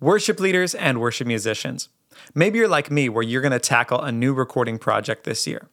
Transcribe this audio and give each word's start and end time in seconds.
Worship 0.00 0.40
leaders 0.40 0.74
and 0.74 1.00
worship 1.00 1.26
musicians. 1.26 1.88
Maybe 2.34 2.58
you're 2.58 2.68
like 2.68 2.90
me, 2.90 3.08
where 3.08 3.22
you're 3.22 3.40
going 3.40 3.52
to 3.52 3.58
tackle 3.58 3.98
a 4.00 4.12
new 4.12 4.34
recording 4.34 4.78
project 4.78 5.24
this 5.24 5.46
year. 5.46 5.68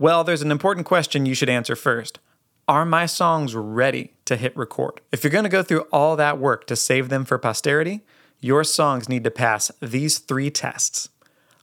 Well, 0.00 0.24
there's 0.24 0.42
an 0.42 0.50
important 0.50 0.84
question 0.84 1.26
you 1.26 1.34
should 1.34 1.48
answer 1.48 1.76
first 1.76 2.18
Are 2.66 2.84
my 2.84 3.06
songs 3.06 3.54
ready 3.54 4.14
to 4.24 4.36
hit 4.36 4.56
record? 4.56 5.00
If 5.12 5.22
you're 5.22 5.30
going 5.30 5.44
to 5.44 5.48
go 5.48 5.62
through 5.62 5.82
all 5.92 6.16
that 6.16 6.38
work 6.38 6.66
to 6.66 6.76
save 6.76 7.08
them 7.08 7.24
for 7.24 7.38
posterity, 7.38 8.00
your 8.40 8.64
songs 8.64 9.08
need 9.08 9.22
to 9.22 9.30
pass 9.30 9.70
these 9.80 10.18
three 10.18 10.50
tests. 10.50 11.08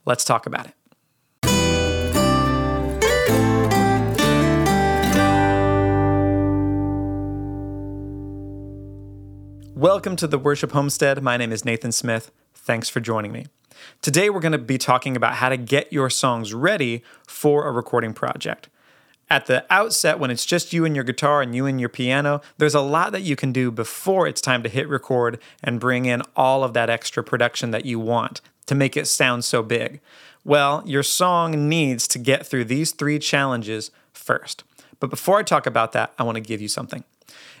Let's 0.06 0.24
talk 0.24 0.46
about 0.46 0.68
it. 0.68 0.74
Welcome 9.80 10.14
to 10.16 10.26
the 10.26 10.38
Worship 10.38 10.72
Homestead. 10.72 11.22
My 11.22 11.38
name 11.38 11.52
is 11.52 11.64
Nathan 11.64 11.90
Smith. 11.90 12.30
Thanks 12.52 12.90
for 12.90 13.00
joining 13.00 13.32
me. 13.32 13.46
Today, 14.02 14.28
we're 14.28 14.40
going 14.40 14.52
to 14.52 14.58
be 14.58 14.76
talking 14.76 15.16
about 15.16 15.36
how 15.36 15.48
to 15.48 15.56
get 15.56 15.90
your 15.90 16.10
songs 16.10 16.52
ready 16.52 17.02
for 17.26 17.66
a 17.66 17.72
recording 17.72 18.12
project. 18.12 18.68
At 19.30 19.46
the 19.46 19.64
outset, 19.70 20.18
when 20.18 20.30
it's 20.30 20.44
just 20.44 20.74
you 20.74 20.84
and 20.84 20.94
your 20.94 21.02
guitar 21.02 21.40
and 21.40 21.54
you 21.54 21.64
and 21.64 21.80
your 21.80 21.88
piano, 21.88 22.42
there's 22.58 22.74
a 22.74 22.82
lot 22.82 23.12
that 23.12 23.22
you 23.22 23.36
can 23.36 23.52
do 23.52 23.70
before 23.70 24.26
it's 24.26 24.42
time 24.42 24.62
to 24.64 24.68
hit 24.68 24.86
record 24.86 25.40
and 25.64 25.80
bring 25.80 26.04
in 26.04 26.20
all 26.36 26.62
of 26.62 26.74
that 26.74 26.90
extra 26.90 27.24
production 27.24 27.70
that 27.70 27.86
you 27.86 27.98
want 27.98 28.42
to 28.66 28.74
make 28.74 28.98
it 28.98 29.06
sound 29.06 29.46
so 29.46 29.62
big. 29.62 30.02
Well, 30.44 30.82
your 30.84 31.02
song 31.02 31.70
needs 31.70 32.06
to 32.08 32.18
get 32.18 32.46
through 32.46 32.66
these 32.66 32.92
three 32.92 33.18
challenges 33.18 33.90
first. 34.12 34.62
But 34.98 35.08
before 35.08 35.38
I 35.38 35.42
talk 35.42 35.64
about 35.64 35.92
that, 35.92 36.12
I 36.18 36.22
want 36.22 36.36
to 36.36 36.42
give 36.42 36.60
you 36.60 36.68
something. 36.68 37.02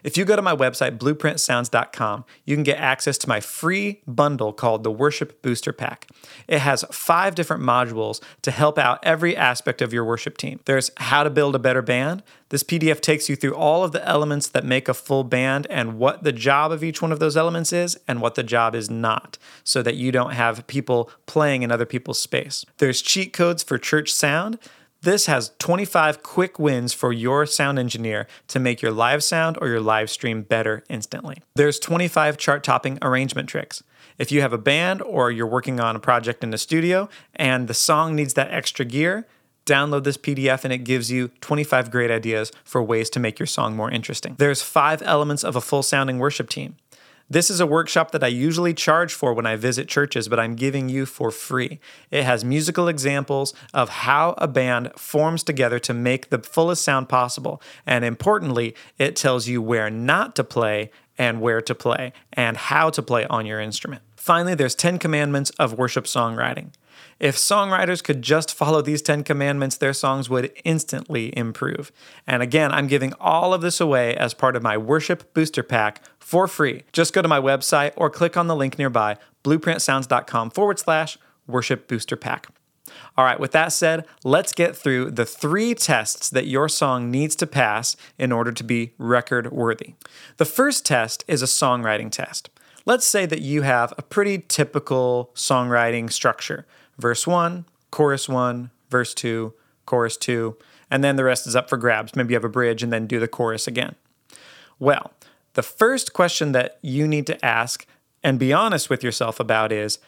If 0.02 0.16
you 0.16 0.24
go 0.24 0.36
to 0.36 0.42
my 0.42 0.54
website, 0.54 0.98
blueprintsounds.com, 0.98 2.24
you 2.44 2.56
can 2.56 2.62
get 2.62 2.78
access 2.78 3.18
to 3.18 3.28
my 3.28 3.40
free 3.40 4.00
bundle 4.06 4.52
called 4.52 4.82
the 4.82 4.90
Worship 4.90 5.42
Booster 5.42 5.72
Pack. 5.72 6.08
It 6.48 6.60
has 6.60 6.84
five 6.90 7.34
different 7.34 7.62
modules 7.62 8.22
to 8.42 8.50
help 8.50 8.78
out 8.78 8.98
every 9.02 9.36
aspect 9.36 9.82
of 9.82 9.92
your 9.92 10.04
worship 10.04 10.36
team. 10.36 10.60
There's 10.64 10.90
how 10.96 11.22
to 11.22 11.30
build 11.30 11.54
a 11.54 11.58
better 11.58 11.82
band. 11.82 12.22
This 12.48 12.64
PDF 12.64 13.00
takes 13.00 13.28
you 13.28 13.36
through 13.36 13.54
all 13.54 13.84
of 13.84 13.92
the 13.92 14.06
elements 14.06 14.48
that 14.48 14.64
make 14.64 14.88
a 14.88 14.94
full 14.94 15.22
band 15.22 15.66
and 15.70 15.98
what 15.98 16.24
the 16.24 16.32
job 16.32 16.72
of 16.72 16.82
each 16.82 17.00
one 17.00 17.12
of 17.12 17.20
those 17.20 17.36
elements 17.36 17.72
is 17.72 17.98
and 18.08 18.20
what 18.20 18.34
the 18.34 18.42
job 18.42 18.74
is 18.74 18.90
not, 18.90 19.38
so 19.62 19.82
that 19.82 19.94
you 19.94 20.10
don't 20.10 20.32
have 20.32 20.66
people 20.66 21.10
playing 21.26 21.62
in 21.62 21.70
other 21.70 21.86
people's 21.86 22.18
space. 22.18 22.64
There's 22.78 23.02
cheat 23.02 23.32
codes 23.32 23.62
for 23.62 23.78
church 23.78 24.12
sound. 24.12 24.58
This 25.02 25.24
has 25.24 25.52
25 25.58 26.22
quick 26.22 26.58
wins 26.58 26.92
for 26.92 27.10
your 27.10 27.46
sound 27.46 27.78
engineer 27.78 28.26
to 28.48 28.60
make 28.60 28.82
your 28.82 28.92
live 28.92 29.24
sound 29.24 29.56
or 29.58 29.68
your 29.68 29.80
live 29.80 30.10
stream 30.10 30.42
better 30.42 30.84
instantly. 30.90 31.38
There's 31.54 31.78
25 31.78 32.36
chart 32.36 32.62
topping 32.62 32.98
arrangement 33.00 33.48
tricks. 33.48 33.82
If 34.18 34.30
you 34.30 34.42
have 34.42 34.52
a 34.52 34.58
band 34.58 35.00
or 35.00 35.30
you're 35.30 35.46
working 35.46 35.80
on 35.80 35.96
a 35.96 36.00
project 36.00 36.44
in 36.44 36.50
the 36.50 36.58
studio 36.58 37.08
and 37.34 37.66
the 37.66 37.72
song 37.72 38.14
needs 38.14 38.34
that 38.34 38.50
extra 38.50 38.84
gear, 38.84 39.26
download 39.64 40.04
this 40.04 40.18
PDF 40.18 40.64
and 40.64 40.72
it 40.72 40.84
gives 40.84 41.10
you 41.10 41.28
25 41.40 41.90
great 41.90 42.10
ideas 42.10 42.52
for 42.62 42.82
ways 42.82 43.08
to 43.08 43.20
make 43.20 43.38
your 43.38 43.46
song 43.46 43.74
more 43.74 43.90
interesting. 43.90 44.34
There's 44.38 44.60
five 44.60 45.00
elements 45.00 45.44
of 45.44 45.56
a 45.56 45.62
full 45.62 45.82
sounding 45.82 46.18
worship 46.18 46.50
team. 46.50 46.76
This 47.32 47.48
is 47.48 47.60
a 47.60 47.66
workshop 47.66 48.10
that 48.10 48.24
I 48.24 48.26
usually 48.26 48.74
charge 48.74 49.14
for 49.14 49.32
when 49.32 49.46
I 49.46 49.54
visit 49.54 49.86
churches, 49.86 50.28
but 50.28 50.40
I'm 50.40 50.56
giving 50.56 50.88
you 50.88 51.06
for 51.06 51.30
free. 51.30 51.78
It 52.10 52.24
has 52.24 52.44
musical 52.44 52.88
examples 52.88 53.54
of 53.72 53.88
how 53.88 54.34
a 54.36 54.48
band 54.48 54.90
forms 54.96 55.44
together 55.44 55.78
to 55.78 55.94
make 55.94 56.30
the 56.30 56.40
fullest 56.40 56.82
sound 56.82 57.08
possible. 57.08 57.62
And 57.86 58.04
importantly, 58.04 58.74
it 58.98 59.14
tells 59.14 59.46
you 59.46 59.62
where 59.62 59.88
not 59.90 60.34
to 60.36 60.44
play 60.44 60.90
and 61.16 61.40
where 61.40 61.60
to 61.60 61.74
play 61.74 62.12
and 62.32 62.56
how 62.56 62.90
to 62.90 63.00
play 63.00 63.26
on 63.26 63.46
your 63.46 63.60
instrument. 63.60 64.02
Finally, 64.16 64.56
there's 64.56 64.74
10 64.74 64.98
commandments 64.98 65.50
of 65.50 65.78
worship 65.78 66.06
songwriting. 66.06 66.72
If 67.20 67.36
songwriters 67.36 68.02
could 68.02 68.22
just 68.22 68.54
follow 68.54 68.80
these 68.80 69.02
10 69.02 69.24
commandments, 69.24 69.76
their 69.76 69.92
songs 69.92 70.30
would 70.30 70.52
instantly 70.64 71.36
improve. 71.36 71.92
And 72.26 72.42
again, 72.42 72.72
I'm 72.72 72.86
giving 72.86 73.12
all 73.20 73.52
of 73.52 73.60
this 73.60 73.78
away 73.78 74.16
as 74.16 74.32
part 74.32 74.56
of 74.56 74.62
my 74.62 74.78
Worship 74.78 75.34
Booster 75.34 75.62
Pack 75.62 76.00
for 76.18 76.48
free. 76.48 76.82
Just 76.92 77.12
go 77.12 77.20
to 77.20 77.28
my 77.28 77.38
website 77.38 77.92
or 77.94 78.08
click 78.08 78.38
on 78.38 78.46
the 78.46 78.56
link 78.56 78.78
nearby, 78.78 79.18
blueprintsounds.com 79.44 80.50
forward 80.50 80.78
slash 80.78 81.18
worship 81.46 81.86
booster 81.88 82.16
pack. 82.16 82.46
All 83.16 83.24
right, 83.24 83.38
with 83.38 83.52
that 83.52 83.72
said, 83.72 84.06
let's 84.24 84.52
get 84.52 84.74
through 84.74 85.10
the 85.10 85.26
three 85.26 85.74
tests 85.74 86.30
that 86.30 86.46
your 86.46 86.68
song 86.68 87.10
needs 87.10 87.36
to 87.36 87.46
pass 87.46 87.96
in 88.18 88.32
order 88.32 88.52
to 88.52 88.64
be 88.64 88.94
record 88.96 89.52
worthy. 89.52 89.94
The 90.38 90.44
first 90.44 90.86
test 90.86 91.24
is 91.28 91.42
a 91.42 91.46
songwriting 91.46 92.10
test. 92.10 92.48
Let's 92.86 93.06
say 93.06 93.26
that 93.26 93.42
you 93.42 93.62
have 93.62 93.92
a 93.98 94.02
pretty 94.02 94.38
typical 94.38 95.30
songwriting 95.34 96.10
structure 96.10 96.66
verse 97.00 97.26
1, 97.26 97.64
chorus 97.90 98.28
1, 98.28 98.70
verse 98.90 99.14
2, 99.14 99.52
chorus 99.86 100.16
2, 100.16 100.56
and 100.90 101.02
then 101.02 101.16
the 101.16 101.24
rest 101.24 101.46
is 101.46 101.56
up 101.56 101.68
for 101.68 101.76
grabs. 101.76 102.14
Maybe 102.14 102.32
you 102.32 102.36
have 102.36 102.44
a 102.44 102.48
bridge 102.48 102.82
and 102.82 102.92
then 102.92 103.06
do 103.06 103.18
the 103.18 103.28
chorus 103.28 103.66
again. 103.66 103.94
Well, 104.78 105.12
the 105.54 105.62
first 105.62 106.12
question 106.12 106.52
that 106.52 106.78
you 106.82 107.08
need 107.08 107.26
to 107.26 107.44
ask 107.44 107.86
and 108.22 108.38
be 108.38 108.52
honest 108.52 108.90
with 108.90 109.02
yourself 109.02 109.40
about 109.40 109.72
is 109.72 109.98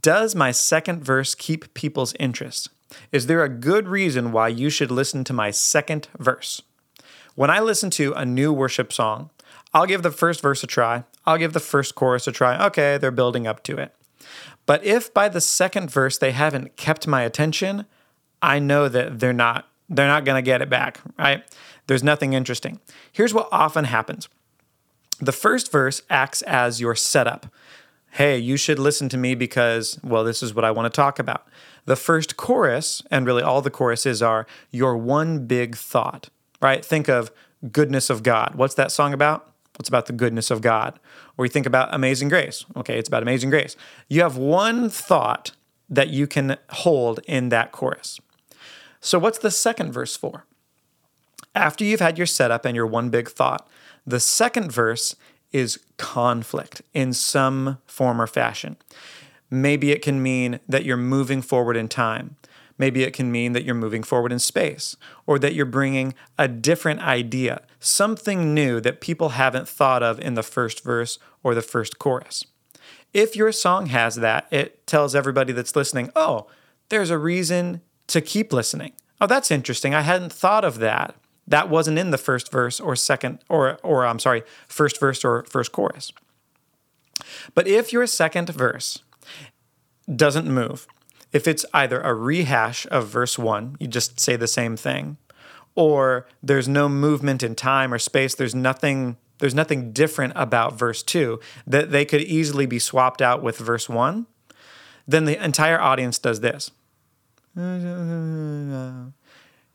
Does 0.00 0.34
my 0.34 0.50
second 0.50 1.04
verse 1.04 1.34
keep 1.34 1.74
people's 1.74 2.14
interest? 2.18 2.68
Is 3.10 3.26
there 3.26 3.42
a 3.42 3.48
good 3.48 3.88
reason 3.88 4.32
why 4.32 4.48
you 4.48 4.70
should 4.70 4.90
listen 4.90 5.24
to 5.24 5.32
my 5.32 5.50
second 5.50 6.08
verse? 6.18 6.62
When 7.34 7.50
I 7.50 7.60
listen 7.60 7.90
to 7.90 8.12
a 8.12 8.26
new 8.26 8.52
worship 8.52 8.92
song, 8.92 9.30
I'll 9.72 9.86
give 9.86 10.02
the 10.02 10.10
first 10.10 10.42
verse 10.42 10.62
a 10.62 10.66
try. 10.66 11.04
I'll 11.24 11.38
give 11.38 11.54
the 11.54 11.60
first 11.60 11.94
chorus 11.94 12.26
a 12.26 12.32
try. 12.32 12.62
Okay, 12.66 12.98
they're 12.98 13.10
building 13.10 13.46
up 13.46 13.62
to 13.64 13.78
it. 13.78 13.94
But 14.66 14.84
if 14.84 15.12
by 15.12 15.28
the 15.28 15.40
second 15.40 15.90
verse 15.90 16.18
they 16.18 16.32
haven't 16.32 16.76
kept 16.76 17.06
my 17.06 17.22
attention, 17.22 17.86
I 18.40 18.58
know 18.58 18.88
that 18.88 19.20
they're 19.20 19.32
not 19.32 19.68
they're 19.88 20.06
not 20.06 20.24
going 20.24 20.42
to 20.42 20.44
get 20.44 20.62
it 20.62 20.70
back, 20.70 21.00
right? 21.18 21.42
There's 21.86 22.02
nothing 22.02 22.32
interesting. 22.32 22.80
Here's 23.12 23.34
what 23.34 23.48
often 23.52 23.84
happens. 23.84 24.28
The 25.20 25.32
first 25.32 25.70
verse 25.70 26.02
acts 26.08 26.42
as 26.42 26.80
your 26.80 26.94
setup. 26.94 27.46
Hey, 28.12 28.38
you 28.38 28.56
should 28.56 28.78
listen 28.78 29.08
to 29.10 29.16
me 29.16 29.34
because, 29.34 29.98
well, 30.02 30.24
this 30.24 30.42
is 30.42 30.54
what 30.54 30.64
I 30.64 30.70
want 30.70 30.92
to 30.92 30.96
talk 30.96 31.18
about. 31.18 31.46
The 31.84 31.96
first 31.96 32.36
chorus, 32.36 33.02
and 33.10 33.26
really 33.26 33.42
all 33.42 33.62
the 33.62 33.70
choruses 33.70 34.22
are 34.22 34.46
your 34.70 34.96
one 34.96 35.46
big 35.46 35.76
thought, 35.76 36.28
right? 36.60 36.84
Think 36.84 37.08
of 37.08 37.30
goodness 37.70 38.10
of 38.10 38.22
God. 38.22 38.54
What's 38.54 38.74
that 38.74 38.92
song 38.92 39.12
about? 39.12 39.51
It's 39.78 39.88
about 39.88 40.06
the 40.06 40.12
goodness 40.12 40.50
of 40.50 40.60
God. 40.60 40.98
Or 41.36 41.44
you 41.44 41.50
think 41.50 41.66
about 41.66 41.94
amazing 41.94 42.28
grace. 42.28 42.64
Okay, 42.76 42.98
it's 42.98 43.08
about 43.08 43.22
amazing 43.22 43.50
grace. 43.50 43.76
You 44.08 44.22
have 44.22 44.36
one 44.36 44.90
thought 44.90 45.52
that 45.88 46.08
you 46.08 46.26
can 46.26 46.56
hold 46.70 47.20
in 47.26 47.48
that 47.50 47.72
chorus. 47.72 48.20
So, 49.00 49.18
what's 49.18 49.38
the 49.38 49.50
second 49.50 49.92
verse 49.92 50.16
for? 50.16 50.46
After 51.54 51.84
you've 51.84 52.00
had 52.00 52.16
your 52.16 52.26
setup 52.26 52.64
and 52.64 52.74
your 52.74 52.86
one 52.86 53.10
big 53.10 53.28
thought, 53.28 53.68
the 54.06 54.20
second 54.20 54.72
verse 54.72 55.16
is 55.52 55.80
conflict 55.98 56.82
in 56.94 57.12
some 57.12 57.78
form 57.86 58.20
or 58.20 58.26
fashion. 58.26 58.76
Maybe 59.50 59.92
it 59.92 60.00
can 60.00 60.22
mean 60.22 60.60
that 60.68 60.84
you're 60.84 60.96
moving 60.96 61.42
forward 61.42 61.76
in 61.76 61.88
time. 61.88 62.36
Maybe 62.78 63.02
it 63.02 63.12
can 63.12 63.30
mean 63.30 63.52
that 63.52 63.64
you're 63.64 63.74
moving 63.74 64.02
forward 64.02 64.32
in 64.32 64.38
space 64.38 64.96
or 65.26 65.38
that 65.38 65.54
you're 65.54 65.66
bringing 65.66 66.14
a 66.38 66.48
different 66.48 67.00
idea, 67.00 67.62
something 67.80 68.54
new 68.54 68.80
that 68.80 69.00
people 69.00 69.30
haven't 69.30 69.68
thought 69.68 70.02
of 70.02 70.18
in 70.20 70.34
the 70.34 70.42
first 70.42 70.82
verse 70.82 71.18
or 71.42 71.54
the 71.54 71.62
first 71.62 71.98
chorus. 71.98 72.44
If 73.12 73.36
your 73.36 73.52
song 73.52 73.86
has 73.86 74.16
that, 74.16 74.46
it 74.50 74.86
tells 74.86 75.14
everybody 75.14 75.52
that's 75.52 75.76
listening, 75.76 76.10
oh, 76.16 76.46
there's 76.88 77.10
a 77.10 77.18
reason 77.18 77.82
to 78.08 78.20
keep 78.20 78.52
listening. 78.52 78.92
Oh, 79.20 79.26
that's 79.26 79.50
interesting. 79.50 79.94
I 79.94 80.00
hadn't 80.00 80.32
thought 80.32 80.64
of 80.64 80.78
that. 80.78 81.14
That 81.46 81.68
wasn't 81.68 81.98
in 81.98 82.10
the 82.10 82.18
first 82.18 82.50
verse 82.50 82.80
or 82.80 82.96
second, 82.96 83.40
or, 83.48 83.78
or 83.82 84.06
I'm 84.06 84.18
sorry, 84.18 84.42
first 84.68 84.98
verse 84.98 85.24
or 85.24 85.44
first 85.44 85.72
chorus. 85.72 86.12
But 87.54 87.66
if 87.66 87.92
your 87.92 88.06
second 88.06 88.48
verse 88.50 89.02
doesn't 90.14 90.46
move, 90.46 90.86
if 91.32 91.48
it's 91.48 91.64
either 91.72 92.00
a 92.00 92.14
rehash 92.14 92.86
of 92.90 93.08
verse 93.08 93.38
one, 93.38 93.76
you 93.80 93.86
just 93.86 94.20
say 94.20 94.36
the 94.36 94.46
same 94.46 94.76
thing, 94.76 95.16
or 95.74 96.26
there's 96.42 96.68
no 96.68 96.88
movement 96.88 97.42
in 97.42 97.54
time 97.54 97.92
or 97.92 97.98
space, 97.98 98.34
there's 98.34 98.54
nothing 98.54 99.16
there's 99.42 99.54
nothing 99.56 99.90
different 99.92 100.32
about 100.36 100.78
verse 100.78 101.02
2 101.02 101.40
that 101.66 101.90
they 101.90 102.04
could 102.04 102.20
easily 102.20 102.64
be 102.64 102.78
swapped 102.78 103.20
out 103.20 103.42
with 103.42 103.58
verse 103.58 103.88
1, 103.88 104.26
then 105.08 105.24
the 105.24 105.44
entire 105.44 105.80
audience 105.80 106.16
does 106.20 106.42
this. 106.42 106.70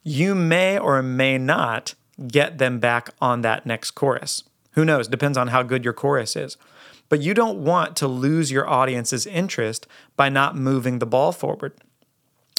You 0.04 0.36
may 0.36 0.80
or 0.80 1.04
may 1.04 1.38
not 1.38 1.96
get 2.30 2.60
them 2.60 2.80
back 2.80 3.10
on 3.20 3.42
that 3.42 3.66
next 3.66 3.92
chorus. 3.92 4.46
Who 4.72 4.86
knows? 4.86 5.10
Depends 5.10 5.38
on 5.38 5.50
how 5.50 5.64
good 5.64 5.84
your 5.84 5.94
chorus 5.94 6.38
is. 6.38 6.56
But 7.10 7.22
you 7.22 7.34
don't 7.34 7.64
want 7.64 7.96
to 7.98 8.08
lose 8.08 8.52
your 8.52 8.68
audience's 8.68 9.26
interest 9.26 9.88
by 10.16 10.30
not 10.30 10.56
moving 10.56 11.00
the 11.00 11.06
ball 11.06 11.32
forward. 11.32 11.74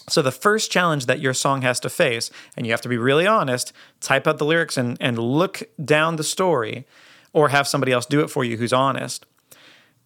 So, 0.08 0.22
the 0.22 0.32
first 0.32 0.70
challenge 0.70 1.06
that 1.06 1.20
your 1.20 1.34
song 1.34 1.62
has 1.62 1.78
to 1.80 1.90
face, 1.90 2.30
and 2.56 2.66
you 2.66 2.72
have 2.72 2.80
to 2.80 2.88
be 2.88 2.96
really 2.96 3.26
honest, 3.26 3.72
type 4.00 4.26
out 4.26 4.38
the 4.38 4.46
lyrics 4.46 4.78
and, 4.78 4.96
and 5.00 5.18
look 5.18 5.62
down 5.84 6.16
the 6.16 6.24
story, 6.24 6.86
or 7.34 7.50
have 7.50 7.68
somebody 7.68 7.92
else 7.92 8.06
do 8.06 8.20
it 8.20 8.28
for 8.28 8.42
you 8.42 8.56
who's 8.56 8.72
honest, 8.72 9.26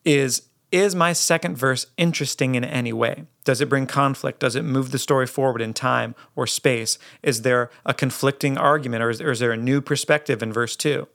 is 0.05 0.43
is 0.73 0.95
my 0.95 1.13
second 1.13 1.57
verse 1.57 1.87
interesting 1.99 2.55
in 2.55 2.65
any 2.65 2.95
way? 2.95 3.27
Does 3.45 3.61
it 3.61 3.69
bring 3.69 3.87
conflict? 3.87 4.41
Does 4.41 4.57
it 4.57 4.65
move 4.65 4.91
the 4.91 4.99
story 4.99 5.27
forward 5.27 5.61
in 5.61 5.75
time 5.75 6.15
or 6.35 6.47
space? 6.47 6.99
Is 7.23 7.43
there 7.43 7.71
a 7.85 7.93
conflicting 7.93 8.57
argument 8.57 9.03
or 9.03 9.11
is, 9.11 9.21
or 9.21 9.31
is 9.33 9.39
there 9.39 9.53
a 9.53 9.57
new 9.57 9.83
perspective 9.83 10.43
in 10.43 10.51
verse 10.51 10.75
2? 10.75 11.07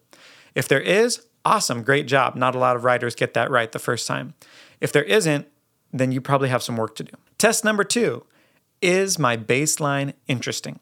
If 0.54 0.68
there 0.68 0.80
is, 0.80 1.26
awesome, 1.48 1.82
great 1.82 2.08
job. 2.08 2.36
Not 2.36 2.56
a 2.56 2.60
lot 2.60 2.76
of 2.76 2.84
writers 2.84 3.16
get 3.16 3.34
that 3.34 3.50
right 3.50 3.72
the 3.72 3.80
first 3.80 4.06
time. 4.06 4.34
If 4.82 4.92
there 4.92 5.04
isn't, 5.04 5.48
then 5.94 6.12
you 6.12 6.20
probably 6.20 6.50
have 6.50 6.62
some 6.62 6.76
work 6.76 6.96
to 6.98 7.04
do. 7.04 7.14
Test 7.38 7.64
number 7.64 7.86
two 7.86 8.26
is 8.82 9.18
my 9.18 9.38
bass 9.38 9.80
line 9.80 10.14
interesting? 10.28 10.80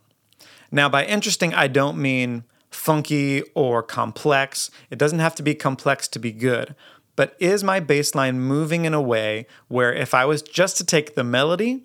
Now, 0.72 0.90
by 0.90 1.06
interesting, 1.06 1.54
I 1.54 1.68
don't 1.68 1.98
mean 1.98 2.44
funky 2.72 3.44
or 3.54 3.84
complex. 3.84 4.72
It 4.90 4.98
doesn't 4.98 5.20
have 5.20 5.36
to 5.36 5.44
be 5.44 5.54
complex 5.54 6.08
to 6.10 6.20
be 6.20 6.32
good. 6.32 6.76
But 7.16 7.36
is 7.40 7.64
my 7.64 7.80
bass 7.80 8.16
line 8.16 8.40
moving 8.40 8.86
in 8.86 8.94
a 8.94 9.02
way 9.02 9.46
where 9.68 9.94
if 9.94 10.14
I 10.14 10.26
was 10.26 10.42
just 10.42 10.78
to 10.78 10.84
take 10.84 11.16
the 11.16 11.24
melody 11.24 11.84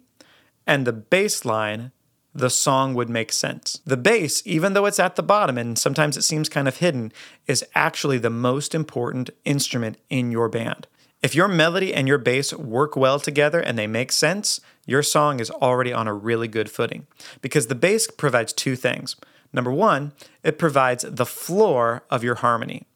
and 0.67 0.87
the 0.87 0.93
bass 0.93 1.45
line, 1.45 1.93
the 2.35 2.51
song 2.51 2.95
would 2.95 3.09
make 3.09 3.33
sense. 3.33 3.81
The 3.85 3.97
bass, 3.97 4.43
even 4.45 4.73
though 4.73 4.87
it's 4.87 5.01
at 5.01 5.17
the 5.17 5.23
bottom 5.23 5.59
and 5.59 5.79
sometimes 5.79 6.17
it 6.17 6.23
seems 6.23 6.49
kind 6.49 6.69
of 6.69 6.77
hidden, 6.77 7.13
is 7.47 7.65
actually 7.75 8.19
the 8.19 8.31
most 8.31 8.75
important 8.75 9.31
instrument 9.45 9.99
in 10.09 10.31
your 10.31 10.49
band. 10.49 10.87
If 11.23 11.35
your 11.35 11.49
melody 11.49 11.93
and 11.93 12.09
your 12.09 12.19
bass 12.19 12.55
work 12.55 12.97
well 12.97 13.21
together 13.21 13.61
and 13.61 13.79
they 13.79 13.87
make 13.87 14.11
sense, 14.11 14.61
your 14.87 15.03
song 15.03 15.39
is 15.39 15.51
already 15.51 15.93
on 15.93 16.09
a 16.09 16.15
really 16.15 16.49
good 16.49 16.71
footing. 16.71 17.07
Because 17.43 17.67
the 17.67 17.75
bass 17.75 18.07
provides 18.07 18.53
two 18.53 18.75
things. 18.77 19.17
Number 19.53 19.73
one, 19.73 20.13
it 20.43 20.59
provides 20.59 21.05
the 21.07 21.27
floor 21.27 22.05
of 22.09 22.25
your 22.25 22.37
harmony. 22.37 22.87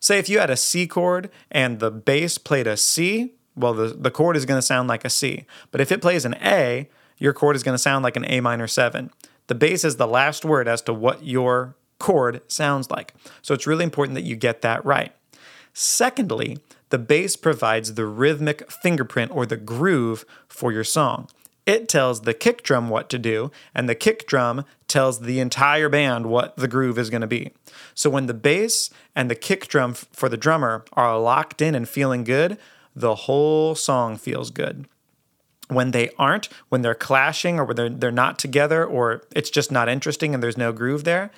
Say 0.00 0.18
if 0.18 0.28
you 0.28 0.38
had 0.38 0.50
a 0.50 0.56
C 0.56 0.86
chord 0.86 1.30
and 1.50 1.78
the 1.78 1.90
bass 1.90 2.38
played 2.38 2.66
a 2.66 2.76
C, 2.76 3.32
well, 3.56 3.74
the, 3.74 3.88
the 3.88 4.10
chord 4.10 4.36
is 4.36 4.46
going 4.46 4.58
to 4.58 4.66
sound 4.66 4.88
like 4.88 5.04
a 5.04 5.10
C. 5.10 5.44
But 5.70 5.80
if 5.80 5.92
it 5.92 6.00
plays 6.00 6.24
an 6.24 6.34
A, 6.42 6.88
your 7.18 7.32
chord 7.32 7.56
is 7.56 7.62
going 7.62 7.74
to 7.74 7.82
sound 7.82 8.02
like 8.02 8.16
an 8.16 8.24
A 8.28 8.40
minor 8.40 8.66
7. 8.66 9.10
The 9.46 9.54
bass 9.54 9.84
is 9.84 9.96
the 9.96 10.06
last 10.06 10.44
word 10.44 10.68
as 10.68 10.82
to 10.82 10.94
what 10.94 11.24
your 11.24 11.76
chord 11.98 12.40
sounds 12.48 12.90
like. 12.90 13.14
So 13.42 13.54
it's 13.54 13.66
really 13.66 13.84
important 13.84 14.14
that 14.14 14.24
you 14.24 14.36
get 14.36 14.62
that 14.62 14.84
right. 14.84 15.12
Secondly, 15.72 16.58
the 16.90 16.98
bass 16.98 17.36
provides 17.36 17.94
the 17.94 18.06
rhythmic 18.06 18.70
fingerprint 18.70 19.32
or 19.32 19.46
the 19.46 19.56
groove 19.56 20.24
for 20.48 20.72
your 20.72 20.84
song. 20.84 21.28
It 21.66 21.88
tells 21.88 22.22
the 22.22 22.34
kick 22.34 22.62
drum 22.62 22.90
what 22.90 23.08
to 23.08 23.18
do, 23.18 23.50
and 23.74 23.88
the 23.88 23.94
kick 23.94 24.26
drum 24.26 24.64
tells 24.86 25.20
the 25.20 25.40
entire 25.40 25.88
band 25.88 26.26
what 26.26 26.56
the 26.56 26.68
groove 26.68 26.98
is 26.98 27.10
going 27.10 27.22
to 27.22 27.26
be. 27.26 27.52
So 27.94 28.10
when 28.10 28.26
the 28.26 28.34
bass 28.34 28.90
and 29.16 29.30
the 29.30 29.34
kick 29.34 29.66
drum 29.66 29.94
for 29.94 30.28
the 30.28 30.36
drummer 30.36 30.84
are 30.92 31.18
locked 31.18 31.62
in 31.62 31.74
and 31.74 31.88
feeling 31.88 32.22
good, 32.22 32.58
the 32.94 33.14
whole 33.14 33.74
song 33.74 34.16
feels 34.16 34.50
good. 34.50 34.86
When 35.68 35.92
they 35.92 36.10
aren't, 36.18 36.48
when 36.68 36.82
they're 36.82 36.94
clashing 36.94 37.58
or 37.58 37.64
when 37.64 37.76
they're, 37.76 37.88
they're 37.88 38.10
not 38.10 38.38
together 38.38 38.84
or 38.84 39.22
it's 39.34 39.50
just 39.50 39.72
not 39.72 39.88
interesting 39.88 40.34
and 40.34 40.42
there's 40.42 40.58
no 40.58 40.72
groove 40.72 41.04
there, 41.04 41.30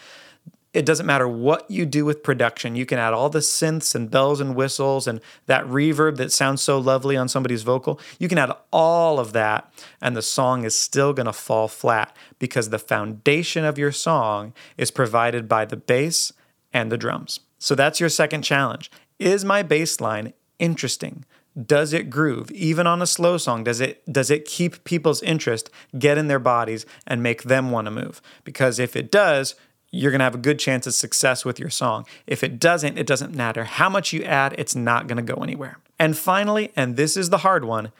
it 0.77 0.85
doesn't 0.85 1.07
matter 1.07 1.27
what 1.27 1.71
you 1.71 1.87
do 1.87 2.05
with 2.05 2.23
production. 2.23 2.77
You 2.77 2.85
can 2.85 2.99
add 2.99 3.15
all 3.15 3.31
the 3.31 3.39
synths 3.39 3.95
and 3.95 4.11
bells 4.11 4.43
and 4.43 4.55
whistles 4.55 5.07
and 5.07 5.23
that 5.47 5.65
reverb 5.65 6.19
that 6.19 6.33
sounds 6.33 6.61
so 6.61 6.79
lovely 6.79 7.17
on 7.17 7.29
somebody's 7.29 7.63
vocal. 7.63 7.99
You 8.19 8.29
can 8.29 8.37
add 8.37 8.53
all 8.71 9.19
of 9.19 9.33
that, 9.33 9.73
and 10.03 10.15
the 10.15 10.21
song 10.21 10.65
is 10.65 10.79
still 10.79 11.15
going 11.15 11.25
to 11.25 11.33
fall 11.33 11.67
flat 11.67 12.15
because 12.39 12.69
the 12.69 12.79
foundation 12.79 13.65
of 13.65 13.79
your 13.79 13.91
song 13.91 14.53
is 14.77 14.91
provided 14.91 15.49
by 15.49 15.65
the 15.65 15.79
bass 15.79 16.35
and 16.75 16.93
the 16.93 16.99
drums. 16.99 17.41
So 17.59 17.75
that's 17.75 17.99
your 17.99 18.11
second 18.11 18.43
challenge. 18.43 18.91
Is 19.19 19.47
my 19.47 19.63
bass 19.63 19.99
line 19.99 20.35
interesting? 20.59 21.25
Does 21.65 21.93
it 21.93 22.11
groove 22.11 22.51
even 22.51 22.87
on 22.87 23.01
a 23.01 23.07
slow 23.07 23.39
song? 23.39 23.65
Does 23.65 23.81
it 23.81 24.11
does 24.13 24.31
it 24.31 24.45
keep 24.45 24.85
people's 24.85 25.23
interest, 25.23 25.71
get 25.99 26.19
in 26.19 26.29
their 26.29 26.39
bodies 26.39 26.85
and 27.07 27.23
make 27.23 27.45
them 27.45 27.71
want 27.71 27.87
to 27.87 27.91
move? 27.91 28.21
Because 28.45 28.79
if 28.79 28.95
it 28.95 29.11
does, 29.11 29.55
you're 29.91 30.11
going 30.11 30.19
to 30.19 30.25
have 30.25 30.35
a 30.35 30.39
good 30.39 30.59
chance 30.59 30.87
of 30.87 30.95
success 30.95 31.45
with 31.45 31.59
your 31.59 31.71
song. 31.71 32.05
If 32.27 32.45
it 32.45 32.59
doesn't, 32.59 32.99
it 32.99 33.07
doesn't 33.07 33.35
matter 33.35 33.65
how 33.65 33.89
much 33.89 34.13
you 34.13 34.23
add, 34.25 34.55
it's 34.59 34.75
not 34.75 35.07
going 35.07 35.25
to 35.25 35.35
go 35.35 35.43
anywhere. 35.43 35.79
And 35.99 36.17
finally, 36.19 36.73
and 36.77 36.97
this 36.97 37.17
is 37.17 37.31
the 37.31 37.39
hard 37.39 37.65
one, 37.65 37.93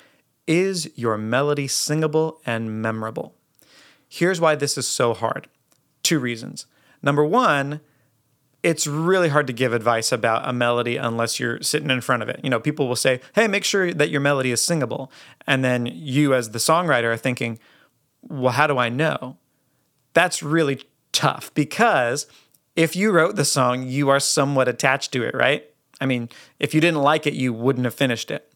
is 0.47 0.91
your 0.95 1.17
melody 1.17 1.67
singable 1.67 2.41
and 2.45 2.83
memorable? 2.83 3.35
Here's 4.09 4.41
why 4.41 4.55
this 4.55 4.77
is 4.77 4.87
so 4.87 5.15
hard. 5.15 5.49
Two 6.03 6.19
reasons. 6.19 6.67
Number 7.03 7.25
one, 7.25 7.81
it's 8.67 8.85
really 8.85 9.29
hard 9.29 9.47
to 9.47 9.53
give 9.53 9.73
advice 9.73 10.11
about 10.11 10.49
a 10.49 10.53
melody 10.53 10.97
unless 10.97 11.39
you're 11.39 11.63
sitting 11.63 11.89
in 11.89 12.01
front 12.01 12.25
of 12.25 12.29
it. 12.29 12.41
You 12.43 12.51
know, 12.51 12.59
people 12.59 12.89
will 12.89 12.97
say, 12.97 13.21
hey, 13.37 13.47
make 13.47 13.63
sure 13.63 13.95
that 13.95 14.11
your 14.11 14.21
melody 14.21 14.51
is 14.51 14.61
singable. 14.61 15.13
And 15.47 15.65
then 15.65 15.87
you, 15.87 16.35
as 16.35 16.51
the 16.51 16.59
songwriter, 16.59 17.05
are 17.05 17.17
thinking, 17.17 17.61
well, 18.23 18.51
how 18.51 18.67
do 18.67 18.77
I 18.77 18.89
know? 18.89 19.37
That's 20.15 20.43
really 20.43 20.83
tough 21.13 21.55
because 21.55 22.27
if 22.75 22.97
you 22.97 23.13
wrote 23.13 23.37
the 23.37 23.45
song, 23.45 23.87
you 23.87 24.09
are 24.09 24.19
somewhat 24.19 24.67
attached 24.67 25.13
to 25.13 25.23
it, 25.23 25.33
right? 25.37 25.65
I 26.01 26.07
mean, 26.07 26.29
if 26.59 26.75
you 26.75 26.81
didn't 26.81 27.03
like 27.03 27.25
it, 27.25 27.35
you 27.35 27.53
wouldn't 27.53 27.85
have 27.85 27.95
finished 27.95 28.33
it. 28.33 28.53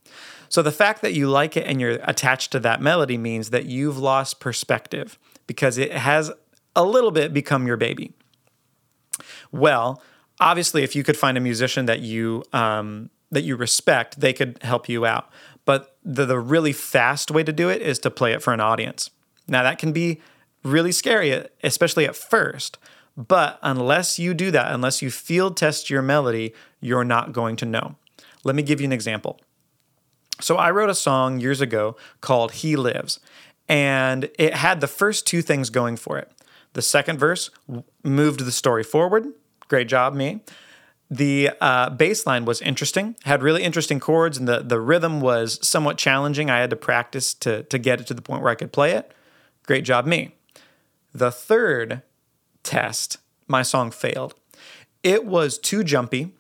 So 0.49 0.61
the 0.61 0.73
fact 0.73 1.03
that 1.03 1.15
you 1.15 1.29
like 1.29 1.57
it 1.57 1.69
and 1.69 1.81
you're 1.81 2.01
attached 2.03 2.51
to 2.51 2.59
that 2.61 2.83
melody 2.83 3.17
means 3.17 3.51
that 3.51 3.67
you've 3.67 3.97
lost 3.97 4.41
perspective 4.41 5.21
because 5.47 5.79
it 5.79 5.93
has 5.93 6.33
a 6.75 6.85
little 6.85 7.13
bit 7.13 7.33
become 7.33 7.69
your 7.69 7.77
baby. 7.77 8.13
Well, 9.53 10.03
obviously, 10.39 10.83
if 10.83 10.97
you 10.97 11.05
could 11.05 11.17
find 11.17 11.37
a 11.37 11.41
musician 11.41 11.87
that 11.87 12.01
you 12.01 12.45
um, 12.53 13.11
that 13.31 13.43
you 13.43 13.57
respect, 13.57 14.21
they 14.21 14.33
could 14.33 14.59
help 14.63 14.89
you 14.89 15.07
out. 15.07 15.31
But 15.65 15.97
the, 16.05 16.27
the 16.27 16.39
really 16.39 16.73
fast 16.73 17.31
way 17.31 17.45
to 17.45 17.53
do 17.53 17.69
it 17.69 17.81
is 17.83 17.99
to 18.01 18.11
play 18.11 18.33
it 18.33 18.43
for 18.43 18.53
an 18.53 18.61
audience. 18.61 19.11
Now 19.47 19.63
that 19.63 19.79
can 19.79 19.93
be 19.93 20.21
really 20.65 20.93
scary, 20.93 21.47
especially 21.63 22.07
at 22.07 22.17
first. 22.17 22.79
But 23.17 23.59
unless 23.63 24.19
you 24.19 24.35
do 24.35 24.51
that, 24.51 24.73
unless 24.73 25.03
you 25.03 25.11
field 25.11 25.57
test 25.57 25.91
your 25.91 26.03
melody, 26.03 26.55
you're 26.81 27.05
not 27.05 27.33
going 27.33 27.57
to 27.57 27.67
know. 27.67 27.97
Let 28.45 28.57
me 28.57 28.63
give 28.63 28.81
you 28.81 28.87
an 28.87 28.93
example. 28.93 29.39
So 30.41 30.57
I 30.57 30.71
wrote 30.71 30.89
a 30.89 30.95
song 30.95 31.41
years 31.41 31.61
ago 31.61 31.97
called 32.21 32.53
He 32.53 32.77
Lives, 32.77 33.21
and 33.69 34.31
it 34.39 34.55
had 34.55 34.81
the 34.81 34.87
first 34.87 35.27
two 35.27 35.43
things 35.43 35.69
going 35.69 35.97
for 35.97 36.19
it. 36.19 36.33
The 36.73 36.83
second 36.83 37.19
verse 37.19 37.51
moved 38.03 38.41
the 38.41 38.53
story 38.53 38.85
forward. 38.85 39.27
Great 39.69 39.89
job, 39.89 40.15
me. 40.15 40.41
The 41.11 41.51
uh, 41.61 41.91
bass 41.91 42.25
line 42.25 42.45
was 42.45 42.63
interesting, 42.63 43.17
had 43.25 43.43
really 43.43 43.65
interesting 43.65 43.99
chords, 43.99 44.39
and 44.39 44.47
the, 44.47 44.61
the 44.61 44.79
rhythm 44.79 45.21
was 45.21 45.59
somewhat 45.67 45.99
challenging. 45.99 46.49
I 46.49 46.61
had 46.61 46.71
to 46.71 46.77
practice 46.77 47.35
to, 47.35 47.65
to 47.65 47.79
get 47.79 48.01
it 48.01 48.07
to 48.07 48.15
the 48.15 48.23
point 48.23 48.43
where 48.43 48.53
I 48.53 48.55
could 48.55 48.73
play 48.73 48.93
it. 48.93 49.13
Great 49.67 49.85
job, 49.85 50.07
me. 50.07 50.37
The 51.13 51.33
third 51.33 52.03
test, 52.63 53.19
my 53.49 53.63
song 53.63 53.91
failed. 53.91 54.35
It 55.03 55.27
was 55.27 55.59
too 55.59 55.83
jumpy, 55.83 56.33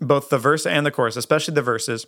both 0.00 0.28
the 0.28 0.38
verse 0.38 0.66
and 0.66 0.84
the 0.84 0.90
chorus, 0.90 1.16
especially 1.16 1.54
the 1.54 1.62
verses. 1.62 2.06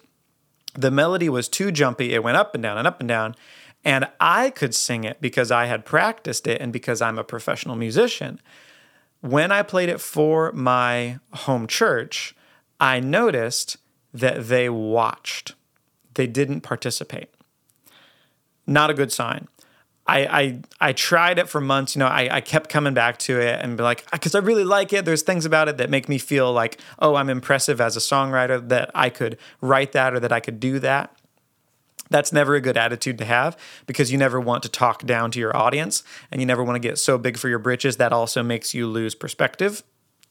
The 0.75 0.91
melody 0.91 1.29
was 1.29 1.49
too 1.49 1.71
jumpy. 1.71 2.15
It 2.15 2.25
went 2.25 2.37
up 2.37 2.53
and 2.55 2.63
down 2.63 2.79
and 2.79 2.87
up 2.87 2.99
and 2.99 3.09
down. 3.09 3.37
And 3.85 4.09
I 4.21 4.51
could 4.51 4.75
sing 4.75 5.05
it 5.05 5.21
because 5.21 5.51
I 5.51 5.67
had 5.67 5.85
practiced 5.85 6.47
it 6.47 6.61
and 6.61 6.73
because 6.73 7.01
I'm 7.01 7.19
a 7.19 7.25
professional 7.25 7.77
musician. 7.77 8.41
When 9.21 9.51
I 9.51 9.63
played 9.63 9.89
it 9.89 10.01
for 10.01 10.53
my 10.53 11.19
home 11.33 11.67
church, 11.67 12.35
I 12.81 13.01
noticed 13.01 13.77
that 14.13 14.49
they 14.49 14.69
watched, 14.69 15.55
they 16.15 16.27
didn't 16.27 16.61
participate. 16.63 17.29
Not 18.67 18.91
a 18.91 18.95
good 18.95 19.13
sign. 19.13 19.49
I, 20.07 20.27
I 20.27 20.61
I 20.81 20.93
tried 20.95 21.39
it 21.39 21.51
for 21.51 21.61
months. 21.61 21.95
You 21.95 22.01
know, 22.01 22.07
I, 22.07 22.37
I 22.37 22.41
kept 22.41 22.71
coming 22.71 22.95
back 22.95 23.19
to 23.21 23.39
it 23.39 23.61
and 23.63 23.77
be 23.77 23.83
like, 23.83 24.11
because 24.11 24.35
I 24.35 24.39
really 24.39 24.65
like 24.65 24.93
it. 24.95 25.05
There's 25.05 25.23
things 25.23 25.45
about 25.45 25.69
it 25.69 25.77
that 25.77 25.91
make 25.91 26.09
me 26.09 26.17
feel 26.17 26.51
like, 26.51 26.81
oh, 26.99 27.15
I'm 27.15 27.29
impressive 27.29 27.81
as 27.81 27.95
a 27.97 28.01
songwriter 28.01 28.67
that 28.69 28.91
I 28.95 29.11
could 29.11 29.37
write 29.61 29.93
that 29.93 30.15
or 30.15 30.21
that 30.21 30.33
I 30.33 30.41
could 30.41 30.61
do 30.61 30.79
that. 30.79 31.15
That's 32.11 32.33
never 32.33 32.55
a 32.55 32.61
good 32.61 32.77
attitude 32.77 33.19
to 33.19 33.25
have 33.25 33.57
because 33.87 34.11
you 34.11 34.19
never 34.19 34.41
want 34.41 34.63
to 34.63 34.69
talk 34.69 35.05
down 35.05 35.31
to 35.33 35.39
your 35.39 35.57
audience 35.57 36.03
and 36.31 36.41
you 36.41 36.47
never 36.47 36.65
want 36.65 36.77
to 36.77 36.89
get 36.89 36.99
so 36.99 37.19
big 37.19 37.37
for 37.37 37.49
your 37.49 37.59
britches. 37.59 37.97
That 37.97 38.13
also 38.13 38.43
makes 38.43 38.75
you 38.75 38.87
lose 38.87 39.15
perspective. 39.15 39.83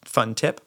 Fun 0.04 0.36
tip. 0.36 0.62